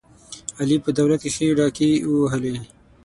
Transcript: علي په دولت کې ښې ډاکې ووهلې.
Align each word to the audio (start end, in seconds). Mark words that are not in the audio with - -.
علي 0.59 0.77
په 0.85 0.89
دولت 0.97 1.19
کې 1.23 1.29
ښې 1.35 1.47
ډاکې 1.57 1.89
ووهلې. 2.09 2.55